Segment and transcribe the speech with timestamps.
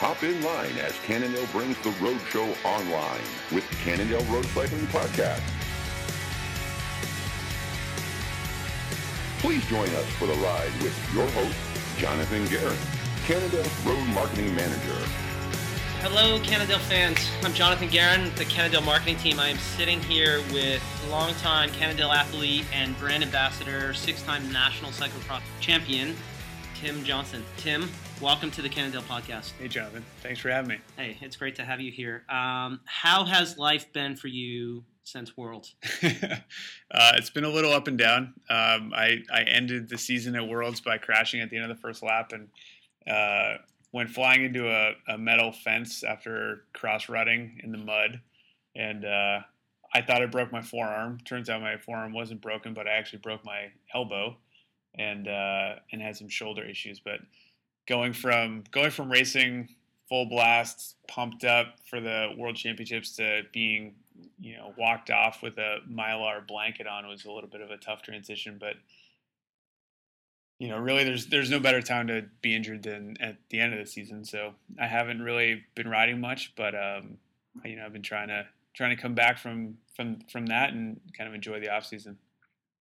[0.00, 3.20] hop in line as Cannondale brings the road show online
[3.52, 5.42] with the Cannondale Road Cycling Podcast.
[9.40, 11.54] Please join us for the ride with your host,
[11.98, 12.78] Jonathan Guerin,
[13.26, 14.96] Cannondale's Road Marketing Manager.
[16.00, 17.18] Hello, Cannondale fans.
[17.44, 19.38] I'm Jonathan Guerin, the Cannondale marketing team.
[19.38, 26.16] I am sitting here with longtime Cannondale athlete and brand ambassador, six-time national cyclocross champion,
[26.80, 27.44] Tim Johnson.
[27.58, 27.90] Tim,
[28.22, 29.52] welcome to the Cannondale podcast.
[29.58, 30.02] Hey, Jonathan.
[30.22, 30.78] Thanks for having me.
[30.96, 32.24] Hey, it's great to have you here.
[32.30, 35.74] Um, how has life been for you since Worlds?
[36.02, 38.32] uh, it's been a little up and down.
[38.48, 41.82] Um, I, I ended the season at Worlds by crashing at the end of the
[41.82, 42.48] first lap and
[43.06, 43.58] uh,
[43.92, 48.22] went flying into a, a, metal fence after cross rutting in the mud.
[48.74, 49.40] And uh,
[49.92, 51.18] I thought I broke my forearm.
[51.26, 54.38] Turns out my forearm wasn't broken, but I actually broke my elbow
[54.94, 57.00] and uh, and had some shoulder issues.
[57.00, 57.20] But
[57.86, 59.68] going from going from racing
[60.08, 63.94] full blast, pumped up for the World Championships to being
[64.38, 67.76] you know walked off with a mylar blanket on was a little bit of a
[67.76, 68.74] tough transition, but
[70.60, 73.72] you know, really, there's there's no better time to be injured than at the end
[73.72, 74.26] of the season.
[74.26, 77.16] So I haven't really been riding much, but um,
[77.64, 81.00] you know, I've been trying to trying to come back from from from that and
[81.16, 82.18] kind of enjoy the off season.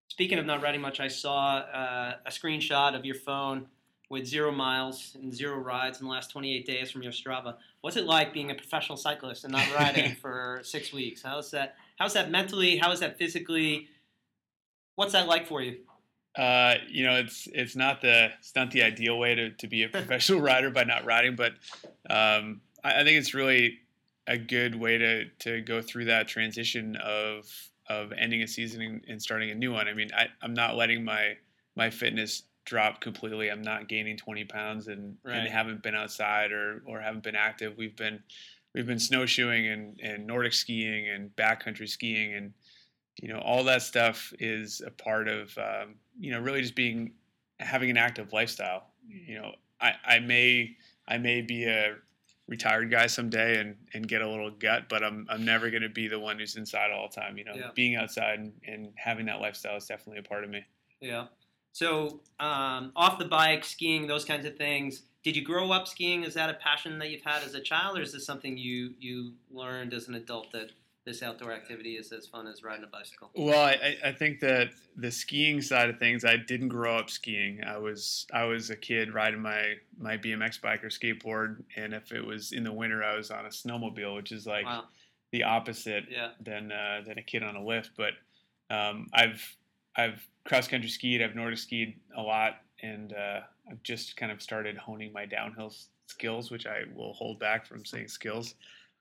[0.09, 3.67] Speaking of not riding much, I saw uh, a screenshot of your phone
[4.11, 7.56] with zero miles and zero rides in the last 28 days from your Strava.
[7.83, 11.23] What's it like being a professional cyclist and not riding for six weeks?
[11.23, 11.77] How's that?
[11.98, 12.79] How's that mentally?
[12.79, 13.89] How is that physically?
[14.97, 15.77] What's that like for you?
[16.36, 19.83] Uh, you know, it's it's not the it's not the ideal way to, to be
[19.83, 21.53] a professional rider by not riding, but
[22.09, 23.79] um, I, I, think it's really
[24.27, 27.51] a good way to to go through that transition of
[27.89, 29.89] of ending a season and, starting a new one.
[29.89, 31.36] I mean, I, I'm not letting my
[31.77, 33.50] my fitness drop completely.
[33.50, 35.36] I'm not gaining 20 pounds and, right.
[35.36, 37.77] and haven't been outside or or haven't been active.
[37.78, 38.20] We've been
[38.75, 42.53] we've been snowshoeing and, and Nordic skiing and backcountry skiing and
[43.20, 47.13] you know all that stuff is a part of um, you know really just being
[47.61, 48.84] having an active lifestyle.
[49.08, 50.77] You know, I, I may
[51.07, 51.96] I may be a
[52.48, 55.89] retired guy someday and, and get a little gut, but I'm I'm never going to
[55.89, 57.39] be the one who's inside all the time.
[57.39, 57.70] You know, yeah.
[57.75, 60.64] being outside and, and, having that lifestyle is definitely a part of me.
[61.01, 61.27] Yeah.
[61.73, 65.03] So um, off the bike, skiing, those kinds of things.
[65.23, 66.25] Did you grow up skiing?
[66.25, 68.95] Is that a passion that you've had as a child, or is this something you
[68.98, 70.70] you learned as an adult that
[71.08, 73.30] this outdoor activity is as fun as riding a bicycle?
[73.35, 77.64] Well, I, I think that the skiing side of things, I didn't grow up skiing.
[77.64, 82.13] I was I was a kid riding my my BMX bike or skateboard, and if
[82.13, 84.85] it was in the winter, I was on a snowmobile, which is like wow.
[85.33, 86.30] the opposite yeah.
[86.41, 87.92] than uh, than a kid on a lift.
[87.96, 88.13] But
[88.69, 89.57] um, I've
[89.96, 93.40] I've cross country skied, I've Nordic skied a lot, and uh,
[93.70, 95.73] I've just kind of started honing my downhill
[96.07, 98.55] skills, which I will hold back from saying skills.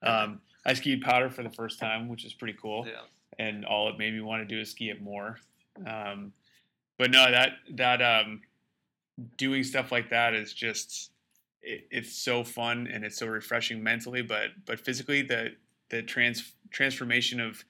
[0.03, 2.85] Um, I skied powder for the first time, which is pretty cool.
[2.85, 3.01] Yeah.
[3.39, 5.37] And all it made me want to do is ski it more.
[5.85, 6.33] Um,
[6.97, 8.41] but no, that that um,
[9.37, 11.11] doing stuff like that is just
[11.61, 15.55] it, it's so fun and it's so refreshing mentally, but but physically the
[15.89, 17.63] the trans transformation of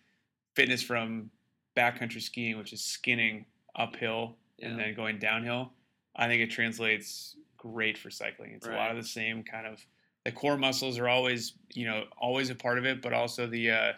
[0.55, 1.29] fitness from
[1.75, 3.45] backcountry skiing, which is skinning
[3.75, 4.69] uphill yeah.
[4.69, 5.71] and then going downhill,
[6.15, 8.51] I think it translates great for cycling.
[8.51, 8.75] It's right.
[8.75, 9.85] a lot of the same kind of
[10.27, 13.71] the core muscles are always you know always a part of it, but also the
[13.71, 13.93] uh,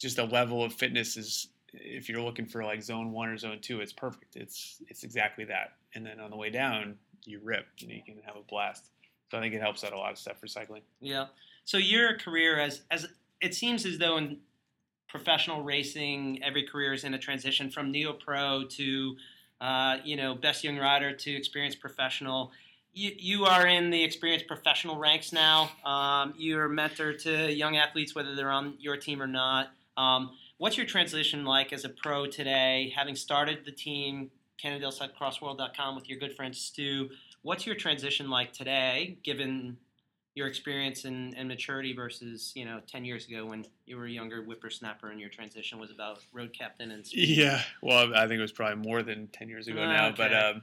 [0.00, 3.60] just the level of fitness is if you're looking for like zone one or zone
[3.62, 4.34] two, it's perfect.
[4.34, 5.74] It's it's exactly that.
[5.94, 7.66] And then on the way down, you rip.
[7.80, 8.90] Know, you can have a blast.
[9.30, 10.82] So I think it helps out a lot of stuff for cycling.
[11.00, 11.26] Yeah.
[11.64, 13.06] So your career as as
[13.40, 14.38] it seems as though in
[15.08, 19.16] professional racing, every career is in a transition from neo pro to
[19.60, 22.50] uh, you know best young rider to experienced professional
[22.92, 25.70] you, you are in the experienced professional ranks now.
[25.84, 29.68] Um, you're a mentor to young athletes, whether they're on your team or not.
[29.96, 34.30] Um, what's your transition like as a pro today, having started the team,
[34.62, 37.10] CannondaleCyclocrossWorld.com, with your good friend Stu?
[37.42, 39.76] What's your transition like today, given
[40.38, 44.10] your experience and, and, maturity versus you know 10 years ago when you were a
[44.10, 47.36] younger whippersnapper and your transition was about road captain and speed.
[47.36, 50.14] yeah well i think it was probably more than 10 years ago now okay.
[50.16, 50.62] but um,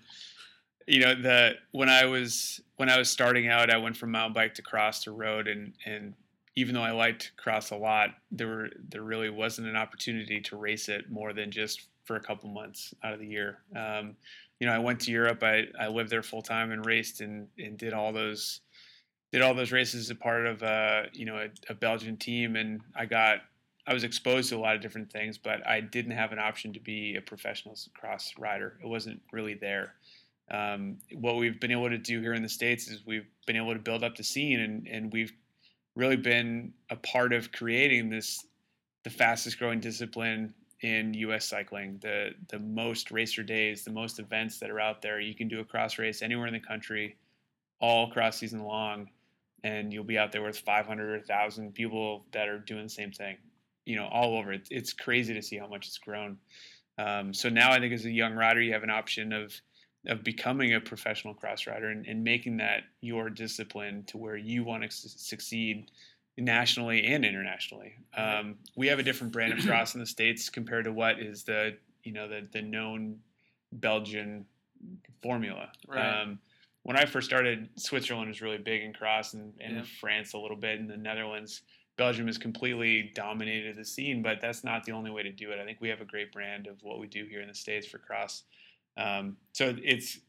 [0.87, 4.33] you know the when I was when I was starting out, I went from mountain
[4.33, 6.13] bike to cross to road, and and
[6.55, 10.57] even though I liked cross a lot, there were there really wasn't an opportunity to
[10.57, 13.59] race it more than just for a couple months out of the year.
[13.75, 14.15] Um,
[14.59, 15.43] you know, I went to Europe.
[15.43, 18.61] I, I lived there full time and raced and, and did all those
[19.31, 22.55] did all those races as a part of uh, you know a, a Belgian team,
[22.55, 23.39] and I got
[23.87, 26.73] I was exposed to a lot of different things, but I didn't have an option
[26.73, 28.77] to be a professional cross rider.
[28.83, 29.93] It wasn't really there.
[30.51, 33.73] Um, what we've been able to do here in the states is we've been able
[33.73, 35.33] to build up the scene, and and we've
[35.95, 38.45] really been a part of creating this
[39.03, 41.45] the fastest growing discipline in U.S.
[41.45, 41.97] cycling.
[42.01, 45.19] The the most racer days, the most events that are out there.
[45.19, 47.17] You can do a cross race anywhere in the country,
[47.79, 49.09] all cross season long,
[49.63, 53.11] and you'll be out there with 500 or 1,000 people that are doing the same
[53.11, 53.37] thing.
[53.85, 54.55] You know, all over.
[54.69, 56.37] It's, crazy to see how much it's grown.
[56.97, 59.53] Um, so now I think as a young rider, you have an option of
[60.07, 64.63] of becoming a professional cross rider and, and making that your discipline to where you
[64.63, 65.91] want to su- succeed
[66.37, 67.93] nationally and internationally.
[68.15, 71.43] Um, we have a different brand of cross in the states compared to what is
[71.43, 73.19] the you know the the known
[73.71, 74.45] Belgian
[75.21, 75.69] formula.
[75.87, 76.21] Right.
[76.21, 76.39] Um,
[76.83, 79.83] when I first started, Switzerland was really big in cross, and, and Yeah.
[79.99, 81.61] France a little bit, and the Netherlands.
[81.97, 85.59] Belgium has completely dominated the scene, but that's not the only way to do it.
[85.59, 87.87] I think we have a great brand of what we do here in the states
[87.87, 88.43] for cross.
[88.97, 90.19] Um, so it's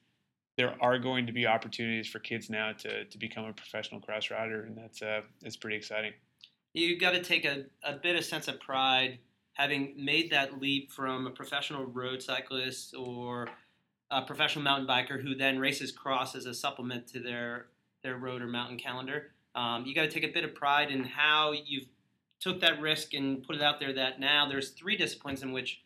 [0.56, 4.30] there are going to be opportunities for kids now to to become a professional cross
[4.30, 6.12] rider, and that's uh, that's pretty exciting.
[6.72, 9.18] You've got to take a, a bit of sense of pride
[9.54, 13.48] having made that leap from a professional road cyclist or
[14.10, 17.66] a professional mountain biker who then races cross as a supplement to their
[18.02, 19.32] their road or mountain calendar.
[19.54, 21.86] Um, you got to take a bit of pride in how you've
[22.38, 25.82] took that risk and put it out there that now there's three disciplines in which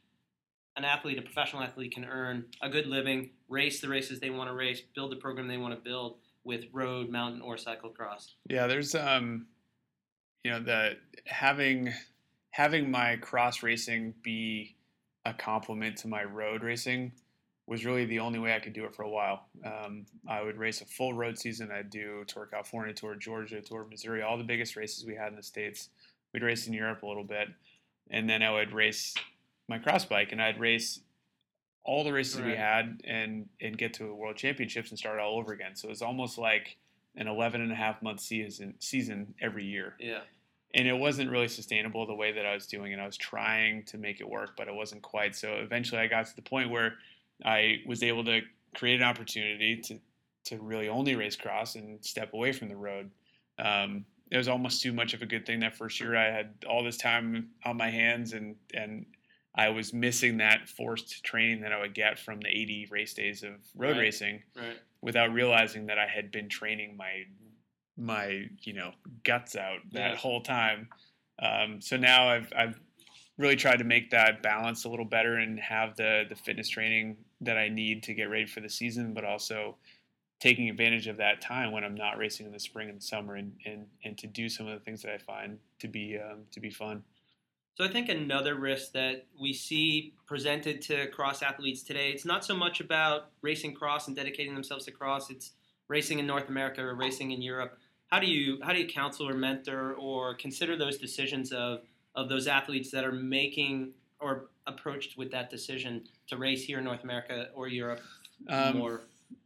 [0.76, 4.48] an athlete, a professional athlete, can earn a good living, race the races they want
[4.48, 8.32] to race, build the program they want to build with road, mountain, or cyclocross.
[8.48, 9.46] Yeah, there's um,
[10.44, 10.96] you know, the
[11.26, 11.92] having
[12.50, 14.76] having my cross racing be
[15.24, 17.12] a complement to my road racing
[17.66, 19.46] was really the only way I could do it for a while.
[19.64, 21.70] Um, I would race a full road season.
[21.70, 25.36] I'd do Tour California, Tour Georgia, Tour Missouri, all the biggest races we had in
[25.36, 25.90] the states.
[26.32, 27.48] We'd race in Europe a little bit,
[28.10, 29.14] and then I would race
[29.70, 31.00] my cross bike, and I'd race
[31.82, 35.52] all the races we had and and get to world championships and start all over
[35.52, 35.74] again.
[35.74, 36.76] So it was almost like
[37.16, 40.20] an 11 and a half month season season every year Yeah.
[40.74, 43.00] and it wasn't really sustainable the way that I was doing it.
[43.00, 45.34] I was trying to make it work, but it wasn't quite.
[45.34, 46.94] So eventually, I got to the point where
[47.44, 48.42] I was able to
[48.76, 49.98] create an opportunity to
[50.44, 53.10] to really only race cross and step away from the road.
[53.58, 56.14] Um, it was almost too much of a good thing that first year.
[56.16, 59.06] I had all this time on my hands, and and
[59.54, 63.42] I was missing that forced training that I would get from the 80 race days
[63.42, 63.98] of road Right.
[63.98, 64.78] racing Right.
[65.02, 67.24] without realizing that I had been training my
[67.96, 68.92] my you know
[69.24, 70.16] guts out that Yeah.
[70.16, 70.88] whole time.
[71.40, 72.80] Um, so now I've I've
[73.38, 77.16] really tried to make that balance a little better and have the the fitness training
[77.40, 79.76] that I need to get ready for the season, but also
[80.40, 83.52] taking advantage of that time when I'm not racing in the spring and summer and
[83.66, 86.60] and, and to do some of the things that I find to be um, to
[86.60, 87.02] be fun.
[87.80, 92.44] So I think another risk that we see presented to cross athletes today, it's not
[92.44, 95.52] so much about racing cross and dedicating themselves to cross, it's
[95.88, 97.78] racing in North America or racing in Europe.
[98.08, 101.80] How do you how do you counsel or mentor or consider those decisions of
[102.14, 106.84] of those athletes that are making or approached with that decision to race here in
[106.84, 108.02] North America or Europe
[108.46, 109.00] Um, more?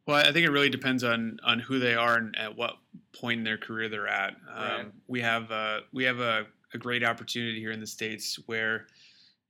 [0.07, 2.79] Well, I think it really depends on on who they are and at what
[3.13, 4.35] point in their career they're at.
[4.53, 4.87] Um, Right.
[5.07, 8.87] We have uh, we have a, a great opportunity here in the states where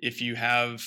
[0.00, 0.82] if you have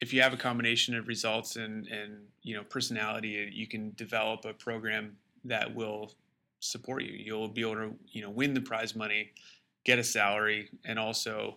[0.00, 4.44] if you have a combination of results and and you know personality, you can develop
[4.44, 6.12] a program that will
[6.60, 7.12] support you.
[7.12, 9.32] You'll be able to you know win the prize money,
[9.84, 11.56] get a salary, and also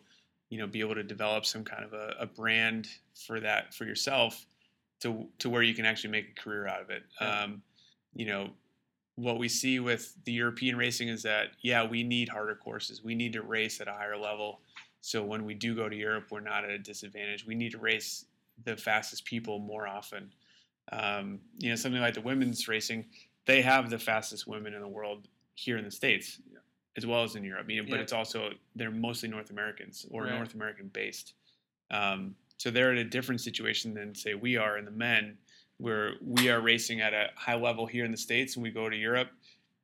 [0.49, 3.85] you know be able to develop some kind of a, a brand for that for
[3.85, 4.45] yourself
[5.01, 7.03] to to where you can actually make a career out of it.
[7.19, 7.61] Um,
[8.15, 8.49] you know,
[9.15, 13.03] what we see with the European racing is that yeah, we need harder courses.
[13.03, 14.61] We need to race at a higher level.
[15.01, 17.45] So when we do go to Europe, we're not at a disadvantage.
[17.45, 18.25] We need to race
[18.65, 20.31] the fastest people more often.
[20.91, 23.05] Um, you know, something like the women's racing,
[23.45, 26.39] they have the fastest women in the world here in the states,
[26.97, 27.69] as well as in Europe.
[27.69, 28.01] You know, but Yeah.
[28.01, 30.31] it's also they're mostly North Americans or Right.
[30.35, 31.33] North American based.
[31.91, 35.37] Um, so they're in a different situation than say we are in the men,
[35.77, 38.89] where we are racing at a high level here in the states, and we go
[38.89, 39.29] to Europe.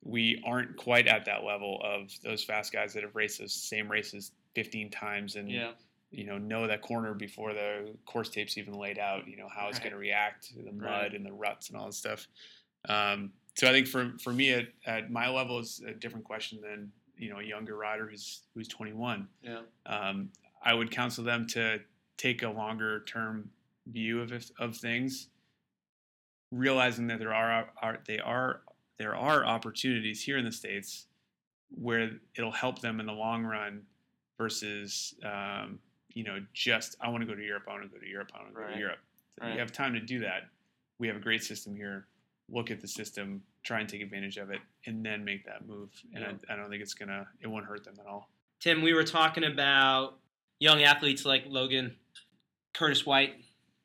[0.02, 3.90] We aren't quite at that level of those fast guys that have raced those same
[3.92, 5.72] races 15 times and Yeah.
[6.12, 9.28] you know know that corner before the course tape's even laid out.
[9.28, 11.14] You know how it's going to react to the mud Right.
[11.14, 12.28] and the ruts and all that stuff.
[12.88, 16.62] Um, so I think for for me at, at my level is a different question
[16.62, 19.62] than you know a younger rider who's who's 21 Yeah.
[19.86, 20.32] um,
[20.64, 21.80] I would counsel them to
[22.18, 23.50] take a longer term
[23.88, 25.28] view of of things,
[26.52, 28.62] realizing that there are, are they are
[28.98, 31.06] there are opportunities here in the states
[31.70, 33.82] where it'll help them in the long run
[34.38, 35.80] versus um,
[36.14, 38.32] you know just I want to go to Europe, I want to go to Europe,
[38.36, 38.74] I want to go Right.
[38.74, 39.00] to Europe.
[39.38, 39.54] If Right.
[39.54, 40.50] you have time to do that.
[40.98, 42.08] We have a great system here
[42.52, 45.90] look at the system, try and take advantage of it, and then make that move.
[46.16, 46.32] And Yeah.
[46.50, 48.30] I, I don't think it's gonna it won't hurt them at all.
[48.60, 50.20] Tim, we were talking about
[50.60, 51.96] young athletes like Logan,
[52.74, 53.36] Curtis White,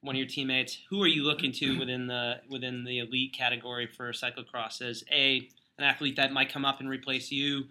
[0.05, 0.79] one of your teammates.
[0.91, 5.49] Who are you looking to within the within the elite category for cyclocross as a
[5.79, 7.65] an athlete that might come up and replace you,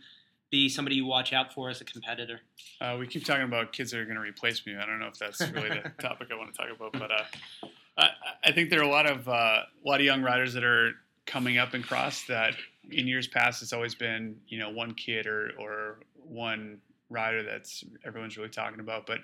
[0.49, 2.41] Be somebody you watch out for as a competitor?
[2.81, 4.75] Uh, we keep talking about kids that are going to replace me.
[4.75, 7.67] I don't know if that's really the topic I want to talk about, but uh,
[7.97, 8.09] I,
[8.43, 10.93] I think there are a lot of uh, a lot of young riders that are
[11.25, 12.55] coming up in cross that
[12.91, 17.83] in years past it's always been you know one kid or or one rider that's
[18.03, 19.05] everyone's really talking about.
[19.05, 19.19] But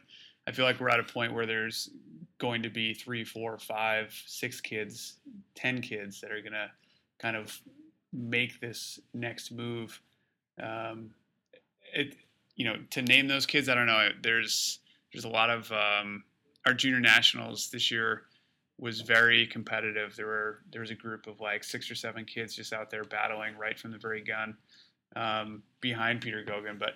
[0.48, 1.90] I feel like we're at a point where there's
[2.40, 5.16] going to be three, four, five, six kids,
[5.56, 6.72] ten kids that are going to
[7.20, 7.62] kind of
[8.12, 10.02] make this next move.
[10.62, 11.12] Um,
[11.94, 12.16] it
[12.56, 14.10] you know to name those kids, I don't know.
[14.22, 14.80] There's
[15.14, 16.24] there's a lot of um,
[16.66, 18.24] our junior nationals this year
[18.80, 20.16] was very competitive.
[20.16, 23.04] There were there was a group of like six or seven kids just out there
[23.04, 24.56] battling right from the very gun
[25.16, 26.80] um, behind Peter Goguen.
[26.80, 26.94] But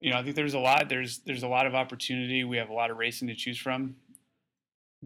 [0.00, 2.44] you know, I think there's a lot there's there's a lot of opportunity.
[2.44, 3.96] We have a lot of racing to choose from.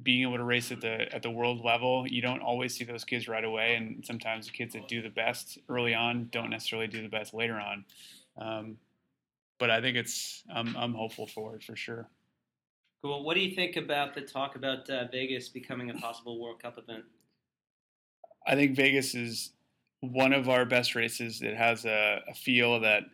[0.02, 3.04] Being able to race at the at the world level, you don't always see those
[3.04, 6.87] kids right away, and sometimes the kids that do the best early on don't necessarily
[6.87, 7.85] do the best later on.
[8.38, 8.76] Um,
[9.59, 12.09] but I think it's I'm I'm hopeful for it for sure.
[13.02, 13.25] Cool.
[13.25, 16.78] What do you think about the talk about uh, Vegas becoming a possible World Cup
[16.78, 17.04] event?
[18.47, 19.52] I think Vegas is
[20.00, 21.42] one of our best races.
[21.42, 23.04] It has a, a feel that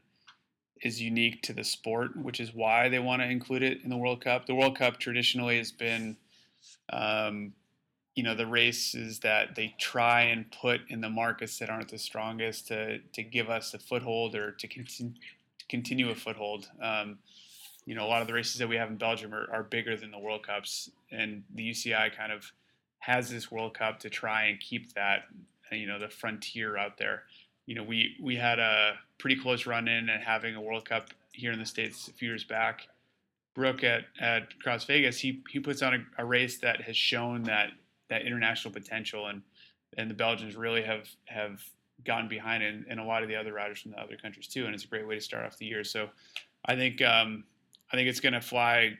[0.82, 3.96] is unique to the sport, which is why they want to include it in the
[3.96, 4.46] World Cup.
[4.46, 6.16] The World Cup traditionally has been,
[6.92, 7.52] um,
[8.14, 11.98] you know, the races that they try and put in the markets that aren't the
[11.98, 15.12] strongest to to give us a foothold or to, continue
[15.58, 16.68] to continue a foothold.
[16.80, 17.18] Um,
[17.84, 19.96] you know, a lot of the races that we have in Belgium are, are bigger
[19.96, 22.50] than the World Cups, and the UCI kind of
[22.98, 25.26] has this World Cup to try and keep that,
[25.70, 27.24] you know, the frontier out there.
[27.66, 31.10] You know, we we had a pretty close run in and having a World Cup
[31.32, 32.88] here in the states a few years back.
[33.56, 37.42] Brook at, at Cross Vegas, he he puts on a, a race that has shown
[37.44, 37.70] that
[38.10, 39.42] that international potential, and
[39.96, 41.62] and the Belgians really have have
[42.04, 44.46] gotten behind it, and, and a lot of the other riders from the other countries
[44.46, 44.66] too.
[44.66, 45.84] And it's a great way to start off the year.
[45.84, 46.10] So,
[46.66, 47.44] I think um,
[47.90, 48.92] I think it's going to fly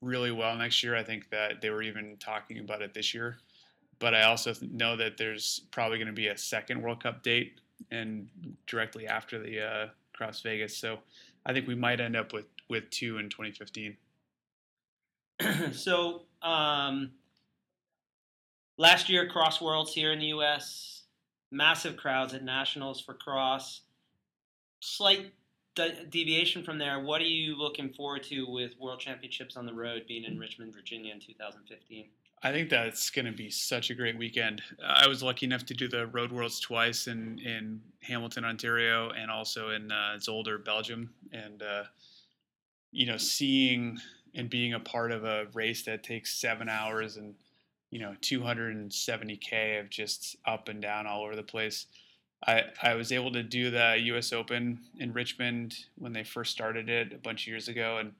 [0.00, 0.94] really well next year.
[0.94, 3.38] I think that they were even talking about it this year.
[3.98, 7.60] But I also know that there's probably going to be a second World Cup date
[7.90, 8.28] and
[8.68, 10.76] directly after the uh, Cross Vegas.
[10.76, 10.98] So
[11.48, 13.96] I think we might end up with, with two in 2015.
[15.72, 17.12] so um,
[18.76, 21.04] last year, Cross Worlds here in the U.S.,
[21.50, 23.80] massive crowds at nationals for cross.
[24.80, 25.32] Slight
[25.74, 27.00] de- deviation from there.
[27.00, 30.74] What are you looking forward to with World Championships on the road being in Richmond,
[30.74, 32.08] Virginia in 2015?
[32.42, 34.62] I think that's going to be such a great weekend.
[34.84, 39.30] I was lucky enough to do the Road Worlds twice in, in Hamilton, Ontario, and
[39.30, 41.10] also in uh, Zolder, Belgium.
[41.32, 41.84] And, uh,
[42.92, 43.98] you know, seeing
[44.34, 47.34] and being a part of a race that takes seven hours and,
[47.90, 51.86] you know, 270K of just up and down all over the place.
[52.46, 54.32] I, I was able to do the U.S.
[54.32, 58.12] Open in Richmond when they first started it a bunch of years ago, and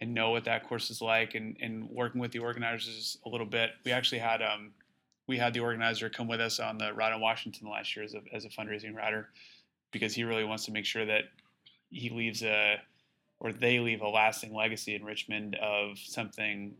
[0.00, 3.46] and know what that course is like, and, and working with the organizers a little
[3.46, 3.70] bit.
[3.84, 4.72] We actually had um
[5.28, 8.14] we had the organizer come with us on the ride in Washington last year as
[8.14, 9.28] a as a fundraising rider,
[9.92, 11.24] because he really wants to make sure that
[11.90, 12.80] he leaves a
[13.40, 16.74] or they leave a lasting legacy in Richmond of something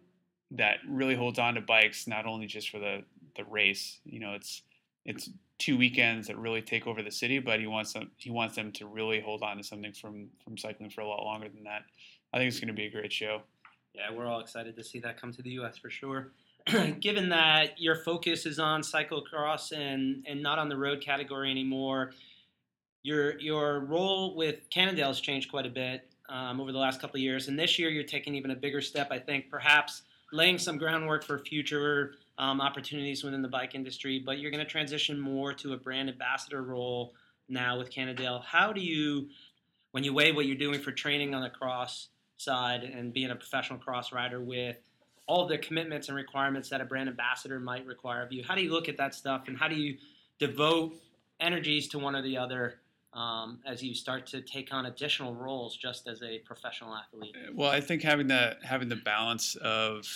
[0.52, 3.02] that really holds on to bikes, not only just for the
[3.36, 3.98] the race.
[4.04, 4.62] You know, it's
[5.04, 8.56] it's two weekends that really take over the city, but he wants them he wants
[8.56, 11.64] them to really hold on to something from from cycling for a lot longer than
[11.64, 11.82] that.
[12.32, 13.42] I think it's going to be a great show.
[13.94, 15.76] Yeah, we're all excited to see that come to the U.S.
[15.76, 16.32] for sure.
[17.00, 22.12] Given that your focus is on cyclocross and and not on the road category anymore,
[23.02, 27.16] your your role with Cannondale has changed quite a bit um, over the last couple
[27.16, 29.08] of years, and this year you're taking even a bigger step.
[29.10, 34.38] I think perhaps laying some groundwork for future um, opportunities within the bike industry, but
[34.38, 37.12] you're going to transition more to a brand ambassador role
[37.48, 38.40] now with Cannondale.
[38.40, 39.28] How do you,
[39.90, 42.08] when you weigh what you're doing for training on the cross
[42.42, 44.76] side and being a professional cross rider with
[45.26, 48.62] all the commitments and requirements that a brand ambassador might require of you, how do
[48.62, 49.96] you look at that stuff and how do you
[50.38, 50.94] devote
[51.40, 52.80] energies to one or the other
[53.14, 57.36] um, as you start to take on additional roles just as a professional athlete?
[57.52, 60.06] Well, I think having the having the balance of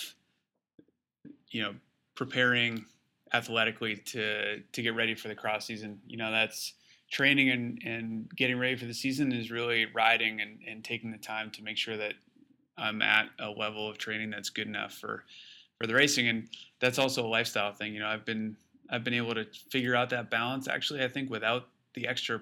[1.51, 1.75] you know
[2.15, 2.85] preparing
[3.33, 5.99] athletically to to get ready for the cross season.
[6.07, 6.73] You know, that's
[7.09, 11.17] training and, and getting ready for the season is really riding and, and taking the
[11.17, 12.13] time to make sure that
[12.77, 15.23] I'm at a level of training that's good enough for
[15.79, 16.27] for the racing.
[16.27, 16.49] And
[16.79, 17.93] that's also a lifestyle thing.
[17.93, 18.57] You know, I've been
[18.89, 20.67] I've been able to figure out that balance.
[20.67, 22.41] Actually, I think without the extra,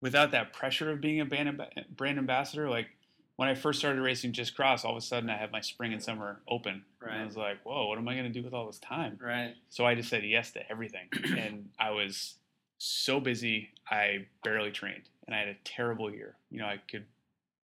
[0.00, 1.60] without that pressure of being a brand,
[1.96, 2.88] brand ambassador, like
[3.36, 5.92] when I first started racing just cross, all of a sudden I had my spring
[5.92, 6.84] and summer open.
[7.00, 7.12] Right.
[7.12, 9.18] And I was like, whoa, what am I going to do with all this time?
[9.20, 9.54] Right.
[9.70, 11.08] So I just said yes to everything.
[11.38, 12.34] and I was
[12.78, 15.08] so busy, I barely trained.
[15.26, 16.36] And I had a terrible year.
[16.50, 17.06] You know, I could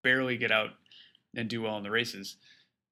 [0.04, 0.72] barely get out
[1.36, 2.38] and do well in the races.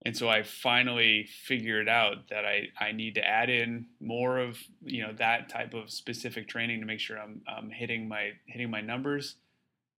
[0.05, 4.57] And so I finally figured out that I, I need to add in more of
[4.83, 8.69] you know that type of specific training to make sure I'm, I'm hitting my hitting
[8.69, 9.35] my numbers.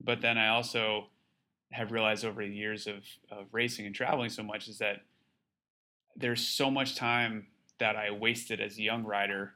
[0.02, 1.08] But then I also
[1.72, 5.02] have realized over the years of, of racing and traveling so much is that
[6.16, 7.48] there's so much time
[7.80, 9.54] that I wasted as a young rider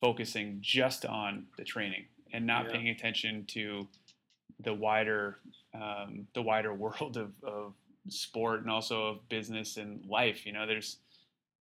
[0.00, 2.72] focusing just on the training and not yeah.
[2.72, 3.86] paying attention to
[4.60, 5.38] the wider
[5.74, 7.74] um, the wider world of, of
[8.08, 10.46] sport and also of business and life.
[10.46, 10.98] You know, there's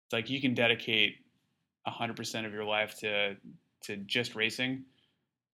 [0.05, 1.17] it's like you can dedicate
[1.87, 3.35] hundred percent of your life to
[3.83, 4.83] to just racing,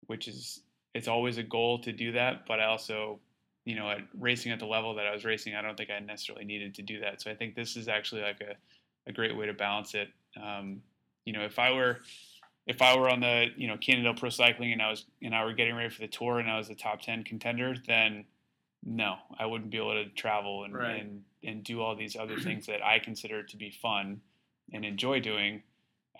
[0.06, 0.60] which is
[0.94, 2.46] it's always a goal to do that.
[2.46, 3.20] But I also
[3.64, 5.98] you know, at racing at the level that I was racing, I don't think I
[6.00, 7.20] necessarily needed to do that.
[7.20, 8.54] So I think this is actually like a,
[9.08, 10.08] a great way to balance it.
[10.42, 10.80] Um,
[11.24, 12.00] you know, if I were
[12.66, 15.44] if I were on the you know Cannondale Pro Cycling and I was and I
[15.44, 18.24] were getting ready for the tour and I was a top ten contender, then
[18.84, 21.00] no, I wouldn't be able to travel and right.
[21.00, 24.20] and and do all these other things that I consider to be fun
[24.72, 25.62] and enjoy doing.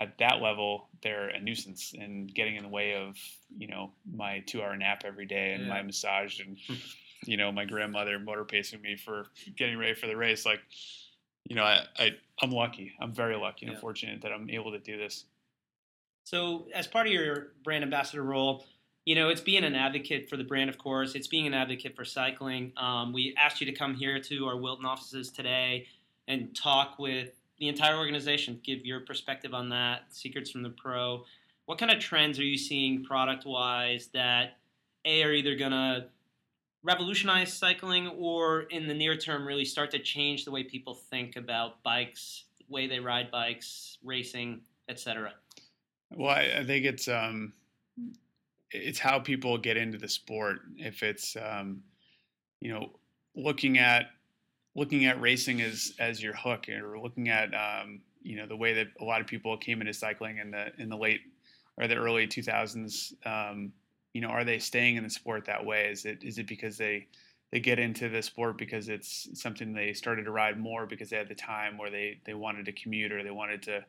[0.00, 3.16] At that level, they're a nuisance and getting in the way of
[3.56, 5.68] you know my two hour nap every day and yeah.
[5.68, 6.56] my massage and
[7.25, 10.47] you know, my grandmother motor pacing me for getting ready for the race.
[10.47, 10.61] Like,
[11.44, 12.11] you know, I, I
[12.42, 12.92] I'm lucky.
[13.00, 13.80] I'm very lucky and yeah.
[13.80, 15.25] fortunate that I'm able to do this.
[16.30, 18.64] So, as part of your brand ambassador role,
[19.04, 21.16] you know, it's being an advocate for the brand, of course.
[21.16, 22.70] It's being an advocate for cycling.
[22.76, 25.88] Um, we asked you to come here to our Wilton offices today
[26.28, 31.25] and talk with the entire organization, give your perspective on that, secrets from the pro.
[31.66, 34.58] What kind of trends are you seeing product wise that
[35.04, 36.06] A are either going to
[36.84, 41.34] revolutionize cycling or in the near term really start to change the way people think
[41.34, 45.32] about bikes, the way they ride bikes, racing, etc.?
[46.10, 47.52] Well, I, I think it's um,
[48.70, 50.60] it's how people get into the sport.
[50.76, 51.82] If it's um,
[52.60, 52.90] you know
[53.36, 54.06] looking at
[54.76, 58.75] looking at racing as as your hook, or looking at um, you know the way
[58.75, 61.20] that a lot of people came into cycling in the in the late
[61.78, 63.14] or the early 2000s.
[63.26, 63.73] Um,
[64.14, 65.90] you know, are they staying in the sport that way?
[65.90, 67.08] Is it is it because they
[67.52, 71.16] they get into the sport because it's something they started to ride more because they
[71.16, 73.84] had the time, or they they wanted to commute, or they wanted to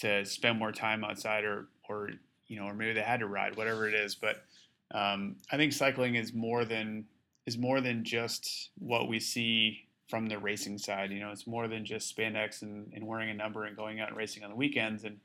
[0.00, 2.10] to spend more time outside, or or
[2.46, 4.14] you know, or maybe they had to ride, whatever it is.
[4.14, 4.44] But
[4.92, 7.04] um, I think cycling is more than
[7.46, 11.10] is more than just what we see from the racing side.
[11.12, 14.08] You know, it's more than just spandex and, and wearing a number and going out
[14.08, 15.04] and racing on the weekends.
[15.04, 15.18] And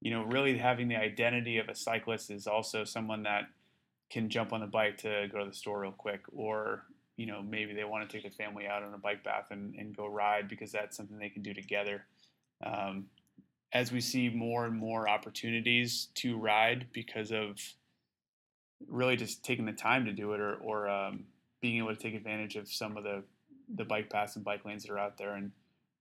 [0.00, 3.44] you know, really having the identity of a cyclist is also someone that
[4.10, 6.84] can jump on the bike to go to the store real quick or
[7.16, 9.74] you know maybe they want to take the family out on a bike path and,
[9.74, 12.04] and go ride because that's something they can do together
[12.64, 13.06] um,
[13.72, 17.58] as we see more and more opportunities to ride because of
[18.86, 21.24] really just taking the time to do it or, or um,
[21.60, 23.22] being able to take advantage of some of the,
[23.74, 25.50] the bike paths and bike lanes that are out there and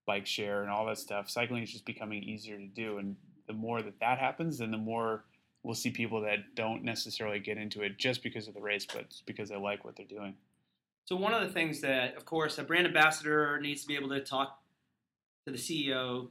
[0.05, 3.53] bike share and all that stuff cycling is just becoming easier to do and the
[3.53, 5.25] more that that happens then the more
[5.67, 9.13] we'll see people that don't necessarily get into it just because of the race, but
[9.25, 10.33] because they like what they're doing.
[11.05, 14.09] So one of the things that, of course, a brand ambassador needs to be able
[14.09, 14.59] to talk
[15.45, 16.29] to the CEO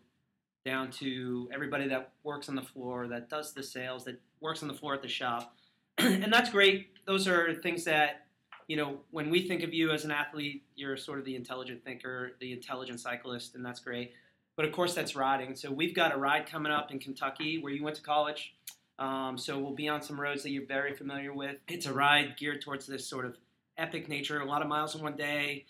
[0.67, 4.69] down to everybody that works on the floor, that does the sales, that works on
[4.69, 5.57] the floor at the shop.
[5.99, 6.89] and that's great.
[7.07, 8.27] Those are things that,
[8.67, 11.85] you know, when we think of you as an athlete, you're sort of the intelligent
[11.85, 14.13] thinker, the intelligent cyclist, and that's great.
[14.57, 15.55] But of course, that's riding.
[15.55, 18.55] So we've got a ride coming up in Kentucky where you went to college.
[18.99, 21.57] Um, so we'll be on some roads that you're very familiar with.
[21.69, 23.37] It's a ride geared towards this sort of
[23.79, 25.67] epic nature, a lot of miles in one day.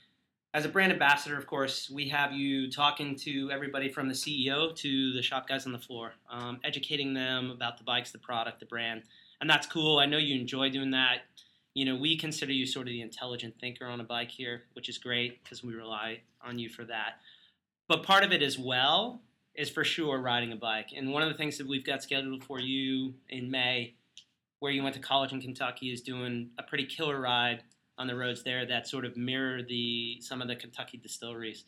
[0.56, 4.74] As a brand ambassador, of course, we have you talking to everybody from the CEO
[4.76, 8.60] to the shop guys on the floor, um, educating them about the bikes, the product,
[8.60, 9.02] the brand.
[9.42, 9.98] And that's cool.
[9.98, 11.24] I know you enjoy doing that.
[11.74, 14.88] You know, we consider you sort of the intelligent thinker on a bike here, which
[14.88, 17.20] is great because we rely on you for that.
[17.86, 19.20] But part of it as well
[19.54, 20.88] is for sure riding a bike.
[20.96, 23.96] And one of the things that we've got scheduled for you in May,
[24.60, 27.62] where you went to college in Kentucky, is doing a pretty killer ride
[27.98, 31.64] on the roads there that sort of mirror the some of the Kentucky distilleries.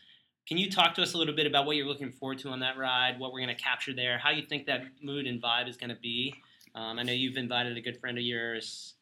[0.47, 2.61] Can you talk to us a little bit about what you're looking forward to on
[2.61, 5.69] that ride, what we're going to capture there, how you think that mood and vibe
[5.69, 6.35] is going to be?
[6.75, 8.95] Um, I know you've invited a good friend of yours.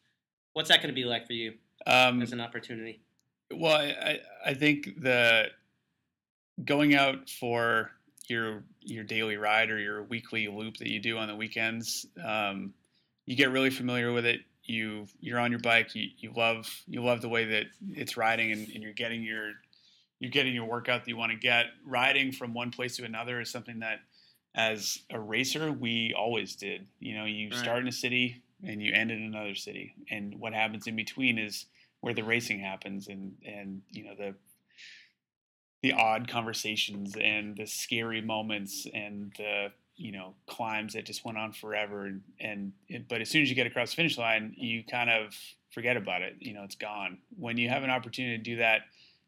[0.53, 1.53] What's that going to be like for you
[1.85, 3.01] um, as an opportunity?
[3.51, 5.45] Well, I, I think the
[6.65, 7.91] going out for
[8.27, 12.05] your your daily ride or your weekly loop that you do on the weekends.
[12.23, 12.73] Um,
[13.25, 14.41] you get really familiar with it.
[14.67, 15.95] You you're on your bike.
[15.95, 19.53] You, you love you love the way that it's riding, and, and you're getting your
[20.19, 21.67] you're getting your workout that you want to get.
[21.85, 23.99] Riding from one place to another is something that,
[24.55, 26.87] as a racer, we always did.
[26.99, 27.57] You know, you Right.
[27.57, 31.37] start in a city and you end in another city, and what happens in between
[31.37, 31.65] is
[32.01, 34.35] where the racing happens, and and you know the
[35.83, 41.37] the odd conversations and the scary moments and the you know climbs that just went
[41.37, 44.53] on forever and, and it, but as soon as you get across the finish line
[44.57, 45.35] you kind of
[45.71, 48.81] forget about it you know it's gone when you have an opportunity to do that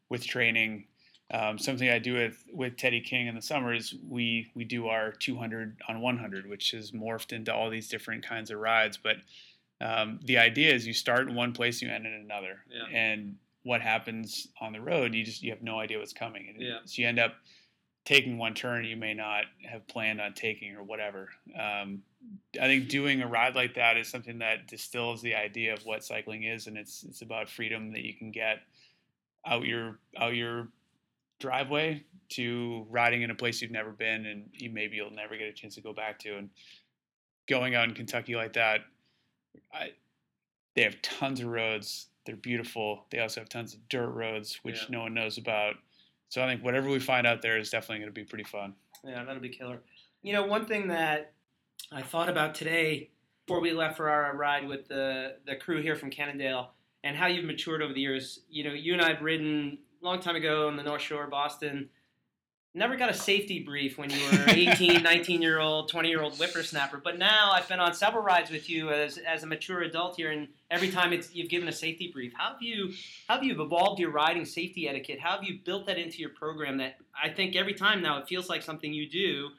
[0.10, 0.86] with training
[1.32, 5.12] um, something I do with with Teddy King in the summers we we do our
[5.12, 9.18] 200 on 100 which has morphed into all these different kinds of rides but
[9.82, 12.86] um, the idea is you start in one place you end in another Yeah.
[12.96, 16.62] and what happens on the road you just you have no idea what's coming and
[16.62, 16.78] Yeah.
[16.86, 17.34] so you end up
[18.06, 21.30] taking one turn you may not have planned on taking or whatever.
[21.60, 22.02] Um,
[22.62, 26.04] i think doing a ride like that is something that distills the idea of what
[26.04, 28.58] cycling is and it's it's about freedom that you can get
[29.46, 30.68] out your out your
[31.40, 35.48] driveway to riding in a place you've never been and you maybe you'll never get
[35.48, 36.36] a chance to go back to.
[36.38, 36.50] And
[37.48, 38.82] going out in kentucky like that
[39.74, 39.92] I,
[40.76, 42.08] they have tons of roads.
[42.26, 43.06] They're beautiful.
[43.12, 44.88] They also have tons of dirt roads which Yeah.
[44.90, 45.76] no one knows about
[46.30, 48.74] so i think whatever we find out there is definitely going to be pretty fun
[49.04, 49.82] Yeah, that'll be killer.
[50.22, 51.34] You know, one thing that
[51.92, 53.12] I thought about today
[53.46, 56.72] before we left for our ride with the the crew here from Cannondale
[57.04, 58.42] and how you've matured over the years.
[58.50, 61.28] You know, you and I have ridden a long time ago on the North Shore,
[61.28, 61.90] Boston.
[62.76, 66.36] Never got a safety brief when you were 18, 19 year old, 20 year old
[66.38, 66.98] whippersnapper.
[67.04, 70.30] But now I've been on several rides with you as, as a mature adult here,
[70.32, 72.32] and every time it's, you've given a safety brief.
[72.38, 72.94] How have you
[73.28, 75.20] how have you evolved your riding safety etiquette?
[75.20, 76.78] How have you built that into your program?
[76.78, 79.50] That I think every time now it feels like something you do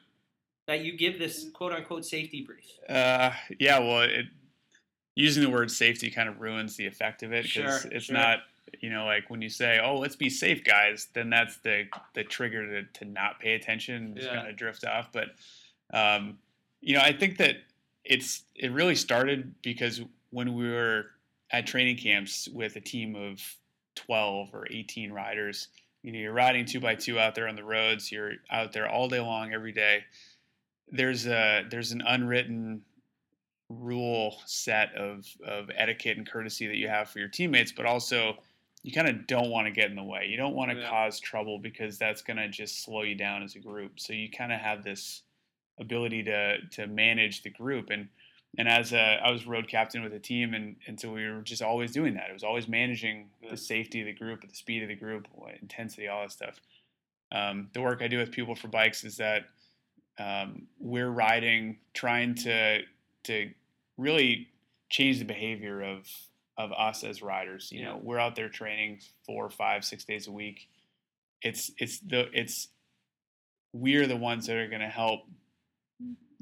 [0.67, 2.65] that you give this quote unquote safety brief.
[2.87, 4.27] uh, yeah well it,
[5.15, 8.15] using the word safety kind of ruins the effect of it because Sure, it's sure.
[8.15, 8.39] not
[8.79, 12.23] you know like when you say oh let's be safe guys then that's the the
[12.23, 14.35] trigger to, to not pay attention and just Yeah.
[14.35, 15.29] kind of drift off but
[15.93, 16.37] um,
[16.79, 17.57] you know i think that
[18.05, 21.07] it's it really started because when we were
[21.51, 23.41] at training camps with a team of
[23.95, 25.67] 12 or 18 riders
[26.01, 28.89] you know you're riding two by two out there on the roads you're out there
[28.89, 30.03] all day long every day
[30.91, 32.81] there's a there's an unwritten
[33.69, 38.37] rule set of of etiquette and courtesy that you have for your teammates, but also
[38.83, 40.25] you kind of don't want to get in the way.
[40.29, 40.89] You don't want to Yeah.
[40.89, 43.99] cause trouble because that's going to just slow you down as a group.
[43.99, 45.21] So you kind of have this
[45.79, 48.07] ability to to manage the group and
[48.57, 51.41] and as a, I was road captain with a team and and so we were
[51.41, 52.29] just always doing that.
[52.29, 53.51] It was always managing Yeah.
[53.51, 55.27] the safety of the group, the speed of the group,
[55.61, 56.59] intensity, all that stuff.
[57.31, 59.45] Um, the work I do with people for bikes is that
[60.19, 62.81] um, we're riding, trying to
[63.23, 63.51] to
[63.97, 64.49] really
[64.89, 66.07] change the behavior of
[66.57, 67.71] of us as riders.
[67.71, 67.85] You Yeah.
[67.85, 70.69] know, we're out there training four, five, six days a week.
[71.41, 72.69] It's it's the it's
[73.73, 75.21] we're the ones that are going to help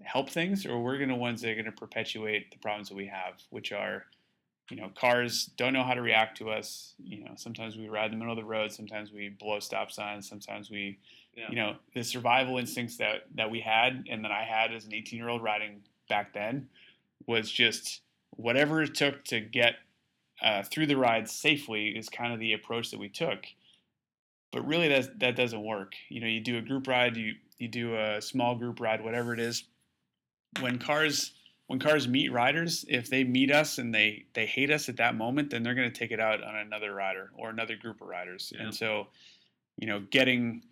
[0.04, 2.96] help things, or we're going to ones that are going to perpetuate the problems that
[2.96, 4.06] we have, which are
[4.70, 6.96] you know cars don't know how to react to us.
[7.00, 9.92] You know, sometimes we ride in the middle of the road, sometimes we blow stop
[9.92, 10.98] signs, sometimes we
[11.36, 11.50] Yeah.
[11.50, 14.94] you know the survival instincts that that we had and that I had as an
[14.94, 16.68] 18 year old riding back then
[17.28, 19.76] was just whatever it took to get
[20.42, 23.46] uh, through the ride safely is kind of the approach that we took.
[24.52, 25.94] But really, that that doesn't work.
[26.10, 29.34] You know, you do a group ride, you you do a small group ride, whatever
[29.34, 29.64] it is.
[30.60, 31.34] When cars
[31.68, 35.16] when cars meet riders, if they meet us and they they hate us at that
[35.16, 38.08] moment, then they're going to take it out on another rider or another group of
[38.08, 38.52] riders.
[38.56, 38.64] Yeah.
[38.64, 39.08] And so,
[39.78, 40.64] you know, getting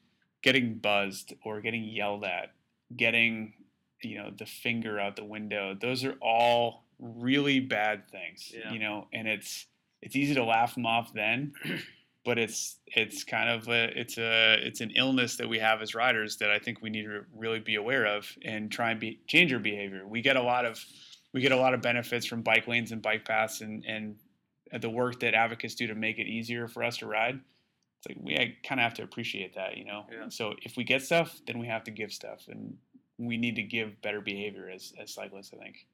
[0.41, 2.53] getting buzzed or getting yelled at,
[2.95, 3.53] getting
[4.01, 8.51] you know the finger out the window, those are all really bad things.
[8.53, 8.71] Yeah.
[8.71, 9.67] You know, and it's
[10.01, 11.53] it's easy to laugh them off then,
[12.25, 15.95] but it's it's kind of a it's a it's an illness that we have as
[15.95, 19.19] riders that I think we need to really be aware of and try and be
[19.27, 20.05] change our behavior.
[20.07, 20.83] We get a lot of
[21.33, 24.15] we get a lot of benefits from bike lanes and bike paths and and
[24.81, 27.39] the work that advocates do to make it easier for us to ride.
[27.99, 30.05] It's like we kind of have to appreciate that, you know.
[30.11, 30.29] Yeah.
[30.29, 32.77] So if we get stuff, then we have to give stuff, and
[33.17, 35.51] we need to give better behavior as as cyclists.
[35.53, 35.87] I think.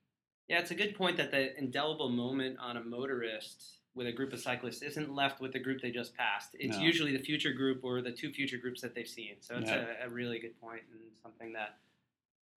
[0.49, 4.33] Yeah, it's a good point that the indelible moment on a motorist with a group
[4.33, 6.49] of cyclists isn't left with the group they just passed.
[6.59, 6.83] It's No.
[6.83, 9.35] usually the future group or the two future groups that they've seen.
[9.39, 9.85] So it's Yeah.
[10.03, 11.77] a, a really good point and something that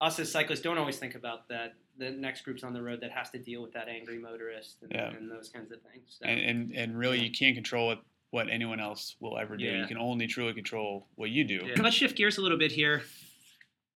[0.01, 3.11] us as cyclists don't always think about that the next group's on the road that
[3.11, 5.09] has to deal with that angry motorist and, Yeah.
[5.15, 6.17] and those kinds of things.
[6.19, 9.65] So, and and, and really you can't control what, what anyone else will ever do
[9.65, 9.81] Yeah.
[9.81, 11.81] you can only truly control what you do Yeah.
[11.81, 13.03] Let's shift gears a little bit here.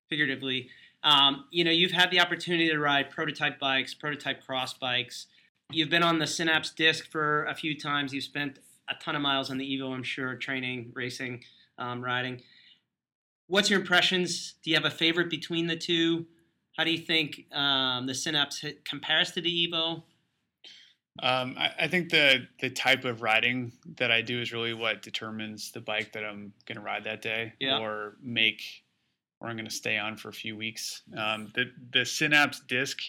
[0.10, 0.70] figuratively.
[1.04, 5.28] Um, you know, you've had the opportunity to ride prototype bikes, prototype cross bikes.
[5.72, 8.14] You've been on the Synapse disc for a few times.
[8.14, 8.60] You've spent
[8.90, 11.44] a ton of miles on the Evo, I'm sure, training, racing,
[11.78, 12.42] um, riding.
[13.48, 14.56] What's your impressions?
[14.64, 16.26] Do you have a favorite between the two?
[16.78, 20.04] How do you think um, the Synapse compares to the Evo?
[21.22, 25.02] Um, I, I, think the the type of riding that I do is really what
[25.02, 27.80] determines the bike that I'm going to ride that day, yeah.
[27.80, 28.62] or make,
[29.42, 31.02] or I'm going to stay on for a few weeks.
[31.18, 33.00] Um, the the Synapse disc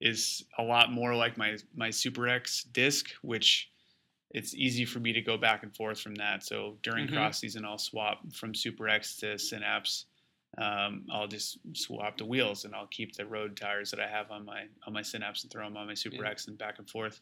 [0.00, 3.70] is a lot more like my my Super X disc, which
[4.30, 6.44] it's easy for me to go back and forth from that.
[6.44, 7.16] So during mm-hmm.
[7.16, 10.06] cross season, I'll swap from Super X to Synapse.
[10.58, 14.30] Um, I'll just swap the wheels and I'll keep the road tires that I have
[14.30, 16.30] on my on my Synapse and throw them on my Super yeah.
[16.30, 17.20] X and back and forth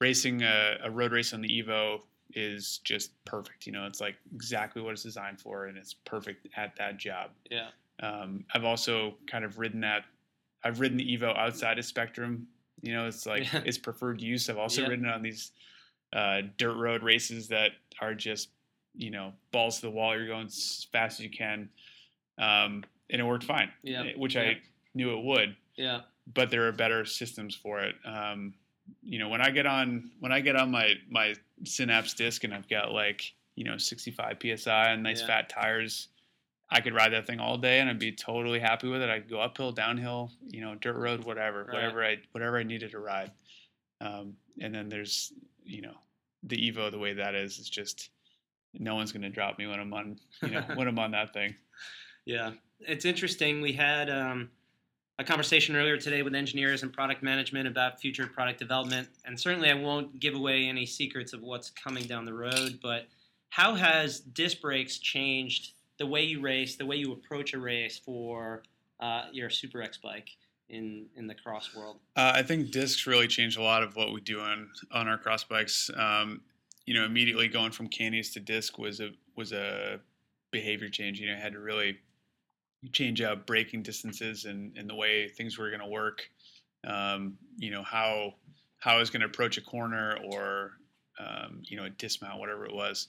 [0.00, 2.00] racing a, a road race on the Evo
[2.34, 3.66] is just perfect.
[3.66, 7.30] You know, it's like exactly what it's designed for, and it's perfect at that job.
[7.50, 7.68] Yeah.
[8.00, 10.04] Um, I've also kind of ridden that.
[10.64, 12.46] I've ridden the Evo outside of Spectrum.
[12.82, 14.48] You know, it's like its preferred use.
[14.48, 14.88] I've also yeah.
[14.88, 15.52] ridden on these
[16.12, 18.48] uh, dirt road races that are just,
[18.94, 20.16] you know, balls to the wall.
[20.16, 21.68] You're going as fast as you can,
[22.38, 23.70] um, and it worked fine.
[23.82, 24.04] Yeah.
[24.16, 24.42] Which yeah.
[24.42, 24.58] I
[24.94, 25.56] knew it would.
[25.76, 26.00] Yeah.
[26.32, 27.94] But there are better systems for it.
[28.04, 28.54] Um,
[29.02, 31.34] you know when I get on when I get on my my
[31.64, 35.26] Synapse disc and I've got like you know 65 psi and nice yeah.
[35.26, 36.08] fat tires,
[36.70, 39.10] I could ride that thing all day and I'd be totally happy with it.
[39.10, 41.74] I could go uphill, downhill, you know, dirt road, whatever, right.
[41.74, 43.32] whatever I whatever I needed to ride.
[44.00, 45.32] Um, and then there's
[45.64, 45.94] you know
[46.44, 48.10] the Evo the way that is is just
[48.74, 51.32] no one's going to drop me when I'm on you know when I'm on that
[51.32, 51.54] thing.
[52.24, 53.60] Yeah, it's interesting.
[53.60, 54.50] We had um,
[55.18, 59.08] a conversation earlier today with engineers and product management about future product development.
[59.24, 62.78] And certainly, I won't give away any secrets of what's coming down the road.
[62.80, 63.08] But
[63.48, 67.98] how has disc brakes changed the way you race, the way you approach a race
[67.98, 68.64] for
[68.98, 70.30] uh, your Super X bike?
[70.70, 71.98] in in the cross world?
[72.16, 75.18] Uh, I think discs really changed a lot of what we do on on our
[75.18, 75.90] cross bikes.
[75.96, 76.42] Um,
[76.86, 80.00] you know, immediately going from cantis to disc was a was a
[80.50, 81.20] behavior change.
[81.20, 81.98] You know, I had to really
[82.92, 86.30] change up braking distances and, and the way things were going to work.
[86.86, 88.34] Um, you know how
[88.78, 90.72] how I was going to approach a corner or
[91.18, 93.08] um, you know a dismount, whatever it was.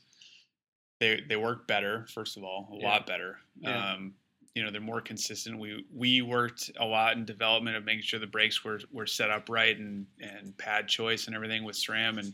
[1.01, 2.87] They they work better, first of all, a yeah.
[2.87, 3.39] lot better.
[3.59, 3.93] Yeah.
[3.93, 4.13] Um,
[4.53, 5.57] you know they're more consistent.
[5.57, 9.31] We we worked a lot in development of making sure the brakes were were set
[9.31, 12.33] up right and and pad choice and everything with SRAM and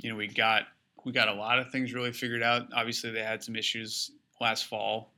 [0.00, 0.64] you know we got
[1.04, 2.68] we got a lot of things really figured out.
[2.72, 5.12] Obviously they had some issues last fall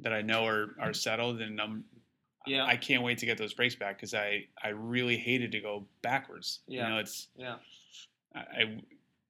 [0.00, 1.84] that I know are are settled, and I'm
[2.46, 2.66] yeah.
[2.66, 5.86] I can't wait to get those brakes back because I I really hated to go
[6.02, 6.60] backwards.
[6.66, 6.82] Yeah.
[6.82, 7.54] You know, it's yeah.
[8.34, 8.80] I, I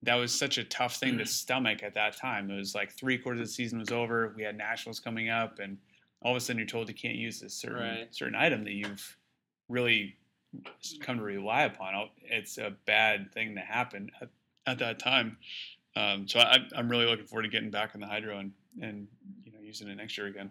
[0.03, 2.51] that was such a tough thing to stomach at that time.
[2.51, 4.35] It was like three quarters of the season was over.
[4.37, 5.79] We had nationals coming up, and
[6.23, 8.15] all of a sudden you're told you can't use this certain right.
[8.15, 9.17] certain item that you've
[9.69, 10.17] really
[11.01, 12.09] come to rely upon.
[12.23, 14.29] It's a bad thing to happen at,
[14.67, 15.37] at that time.
[15.95, 19.07] Um, so I, am really looking forward to getting back on the hydro and and
[19.45, 20.51] you know using it next year again.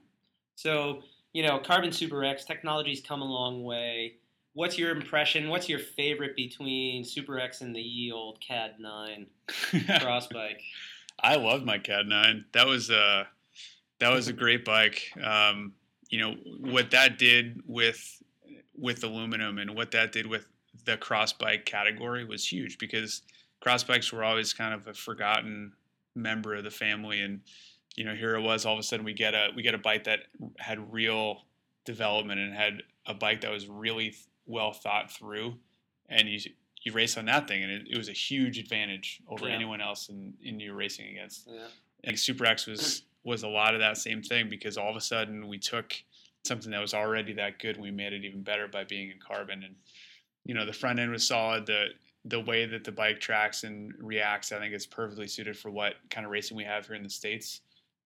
[0.56, 1.02] So,
[1.34, 4.16] you know, Carbon Super X technology's come a long way.
[4.54, 5.50] What's your impression?
[5.50, 9.28] What's your favorite between Super X and the ye old CAD 9
[10.02, 10.62] cross bike?
[11.20, 12.46] I love my CAD 9.
[12.54, 13.28] That was a
[14.00, 15.04] that was a great bike.
[15.24, 15.74] Um,
[16.10, 18.22] you know what that did with
[18.76, 20.48] with aluminum and what that did with
[20.86, 23.22] the cross bike category was huge because
[23.60, 25.72] cross bikes were always kind of a forgotten
[26.16, 27.42] member of the family and
[27.96, 29.80] you know, here it was all of a sudden we get a we get a
[29.80, 30.22] bike that
[30.58, 31.46] had real
[31.86, 34.16] development and had a bike that was really
[34.52, 35.56] well thought through,
[36.10, 36.40] and you
[36.84, 39.56] you race on that thing, and it, it was a huge advantage over yeah.
[39.56, 41.48] anyone else in, in you racing against.
[41.48, 41.68] Yeah.
[42.04, 45.02] And Super X was was a lot of that same thing because all of a
[45.02, 45.94] sudden we took
[46.44, 49.20] something that was already that good and we made it even better by being in
[49.20, 49.76] carbon and
[50.44, 51.86] you know the front end was solid the
[52.26, 55.98] the way that the bike tracks and reacts i think is perfectly suited for what
[56.10, 57.62] kind of racing we have here in the states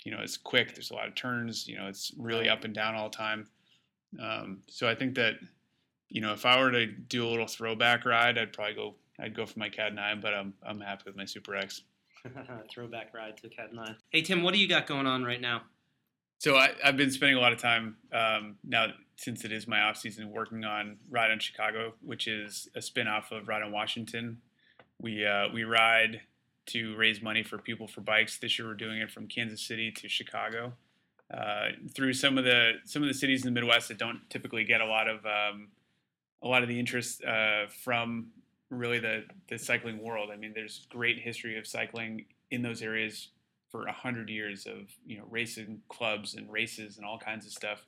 [0.06, 0.74] you know it's quick.
[0.74, 1.68] There's a lot of turns.
[1.68, 3.48] You know it's really up and down all the time.
[4.22, 5.36] Um, so I think that
[6.16, 8.96] you know if I were to do a little throwback ride, I'd probably go.
[9.20, 11.82] I'd go for my CAD nine, but I'm I'm happy with my Super X.
[12.72, 13.98] throwback ride to CAD nine.
[14.12, 15.64] Hey Tim, what do you got going on right now?
[16.40, 19.82] So I, have been spending a lot of time um, now since it is my
[19.82, 23.74] off season working on Ride on Chicago, which is a spin off of Ride on
[23.74, 24.38] Washington.
[25.02, 26.22] We uh, we ride
[26.68, 28.38] to raise money for people for bikes.
[28.38, 30.74] This year we're doing it from Kansas City to Chicago.
[31.34, 34.64] Uh, through some of the some of the cities in the Midwest that don't typically
[34.64, 35.68] get a lot of um,
[36.46, 38.28] a lot of the interest uh, from
[38.70, 40.30] really the the cycling world.
[40.32, 43.30] I mean, there's great history of cycling in those areas
[43.72, 47.52] for a hundred years of you know racing clubs and races and all kinds of
[47.52, 47.86] stuff.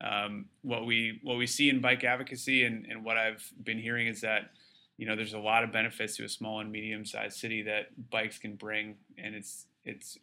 [0.00, 4.06] um, what we what we see in bike advocacy and, and what I've been hearing
[4.06, 4.50] is that
[4.96, 8.10] you know there's a lot of benefits to a small and medium sized city that
[8.10, 10.18] bikes can bring, and it's it's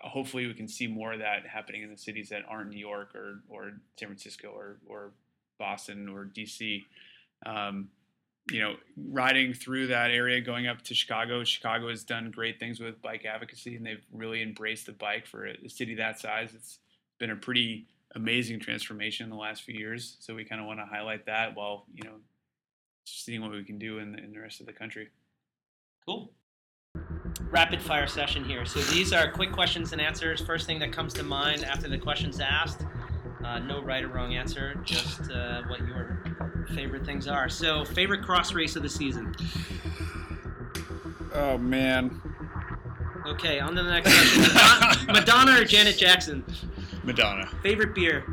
[0.00, 3.14] hopefully we can see more of that happening in the cities that aren't New York
[3.14, 5.10] or or San Francisco or or
[5.58, 6.84] Boston or DC.
[7.44, 7.88] Um,
[8.50, 11.42] you know, riding through that area, going up to Chicago.
[11.42, 15.46] Chicago has done great things with bike advocacy, and they've really embraced the bike for
[15.46, 16.50] a city that size.
[16.54, 16.78] It's
[17.18, 20.16] been a pretty amazing transformation in the last few years.
[20.20, 22.16] So we kind of want to highlight that while you know
[23.04, 25.08] seeing what we can do in the, in the rest of the country.
[26.06, 26.30] Cool.
[27.50, 28.64] Rapid fire session here.
[28.64, 30.40] So these are quick questions and answers.
[30.40, 32.84] First thing that comes to mind after the question's asked.
[33.44, 36.24] Uh, no right or wrong answer, just uh, what your
[36.74, 37.48] favorite things are.
[37.48, 39.34] So, favorite cross race of the season?
[41.34, 42.20] Oh, man.
[43.26, 44.42] Okay, on to the next question.
[44.42, 46.44] Madonna, Madonna or Janet Jackson?
[47.02, 47.46] Madonna.
[47.62, 48.24] Favorite beer?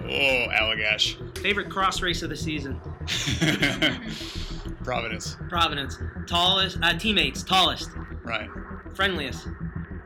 [0.00, 1.38] Oh, Allagash.
[1.38, 2.80] Favorite cross race of the season?
[4.84, 5.36] Providence.
[5.48, 5.98] Providence.
[6.26, 7.90] Tallest, uh, teammates, tallest.
[8.22, 8.48] Right.
[8.94, 9.48] Friendliest.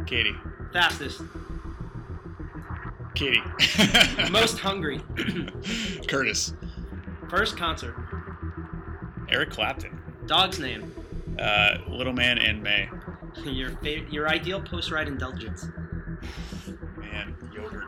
[0.07, 0.35] Katie.
[0.73, 1.21] Fastest.
[3.15, 3.43] Katie.
[4.31, 5.01] Most hungry.
[6.09, 6.55] Curtis.
[7.31, 7.95] First concert.
[9.29, 9.99] Eric Clapton.
[10.27, 10.93] Dog's name.
[11.39, 12.89] Uh, Little Man in May.
[13.45, 15.67] Your fa- your ideal post ride indulgence.
[16.97, 17.85] Man, yogurt.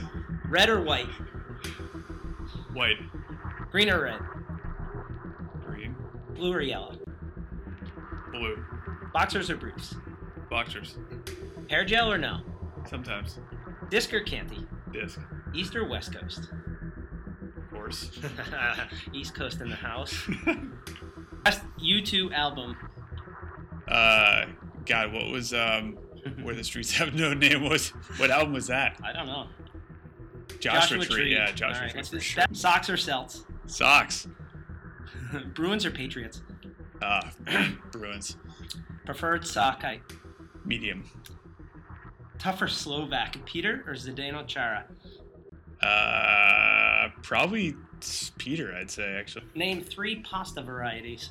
[0.48, 1.06] Red or white?
[2.72, 2.96] White.
[3.70, 4.20] Green or red?
[5.64, 5.94] Green.
[6.34, 6.96] Blue or yellow?
[8.32, 8.64] Blue.
[9.12, 9.94] Boxers or briefs?
[10.48, 10.98] Boxers.
[11.68, 12.40] Hair gel or no?
[12.88, 13.38] Sometimes.
[13.90, 14.66] Disc or canti?
[14.92, 15.20] Disc.
[15.54, 16.50] East or West Coast?
[19.12, 20.28] East Coast in the house.
[21.44, 22.76] Best U2 album.
[23.88, 24.44] uh,
[24.86, 25.98] God, what was um,
[26.42, 27.68] Where the Streets Have No Name?
[27.68, 28.98] Was what album was that?
[29.02, 29.46] I don't know.
[30.58, 31.32] Joshua, Tree.
[31.32, 32.44] Yeah, Joshua right, Tree for sure.
[32.52, 33.44] Sox or Celts?
[33.66, 34.28] Socks.
[35.54, 36.42] Bruins or Patriots?
[37.00, 37.22] Uh,
[37.92, 38.36] Bruins.
[39.06, 40.02] Preferred sock height.
[40.64, 41.04] Medium.
[42.38, 44.86] Tougher Slovak, Peter or Zdeno Chara?
[45.82, 47.74] Uh, probably
[48.38, 49.44] Peter, I'd say actually.
[49.54, 51.30] Name three pasta varieties.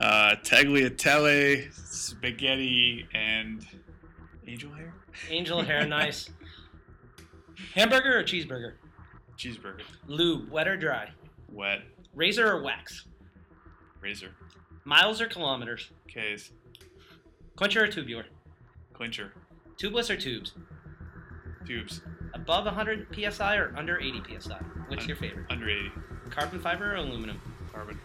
[0.00, 3.66] Uh, tagliatelle, spaghetti, and
[4.46, 4.94] angel hair.
[5.30, 6.28] Angel hair, nice.
[7.74, 8.74] Hamburger or cheeseburger?
[9.38, 9.82] Cheeseburger.
[10.06, 11.10] Lube, wet or dry?
[11.50, 11.80] Wet.
[12.14, 13.06] Razor or wax?
[14.00, 14.30] Razor.
[14.84, 15.90] Miles or kilometers?
[16.08, 16.52] K's.
[17.56, 18.26] Clincher or tubular?
[18.92, 19.32] Clincher.
[19.78, 20.54] Tubeless or tubes?
[21.66, 22.02] Tubes.
[22.34, 24.56] Above 100 psi or under 80 psi?
[24.88, 25.46] Which Un- your favorite?
[25.50, 25.90] Under 80.
[26.30, 27.40] Carbon fiber or aluminum?
[27.72, 27.98] Carbon.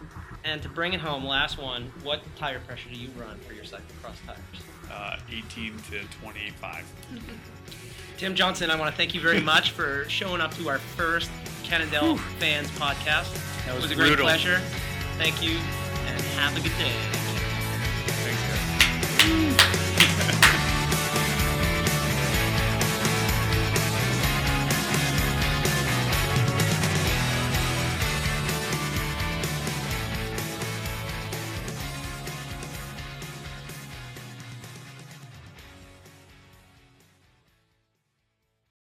[0.43, 3.63] And to bring it home, last one, what tire pressure do you run for your
[3.63, 4.39] cyclocross tires?
[4.91, 6.85] Uh, 18 to 25.
[8.17, 11.31] Tim Johnson, I want to thank you very much for showing up to our first
[11.63, 13.33] Cannondale Fans podcast.
[13.65, 14.59] That it was was a great pleasure.
[15.17, 15.57] Thank you,
[16.05, 17.20] and have a good day.